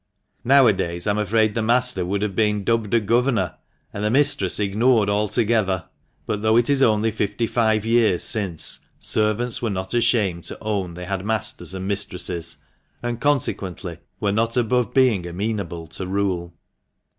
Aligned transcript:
Nowadays 0.43 1.05
I'm 1.05 1.19
afraid 1.19 1.53
the 1.53 1.61
master 1.61 2.03
would 2.03 2.23
have 2.23 2.35
been 2.35 2.63
dubbed 2.63 2.95
a" 2.95 2.99
governor," 2.99 3.57
and 3.93 4.03
the 4.03 4.09
mistress 4.09 4.59
ignored 4.59 5.11
altogether; 5.11 5.89
but, 6.25 6.41
though 6.41 6.57
it 6.57 6.71
is 6.71 6.81
only 6.81 7.11
fifty 7.11 7.45
five 7.45 7.85
years 7.85 8.23
since, 8.23 8.79
servants 8.97 9.61
were 9.61 9.69
not 9.69 9.93
ashamed 9.93 10.45
to 10.45 10.57
own 10.59 10.95
they 10.95 11.05
had 11.05 11.23
masters 11.23 11.75
and 11.75 11.87
mistresses, 11.87 12.57
and, 13.03 13.21
consequently, 13.21 13.99
were 14.19 14.31
not 14.31 14.57
above 14.57 14.91
being 14.91 15.27
amenable 15.27 15.85
to 15.89 16.07
rule. 16.07 16.55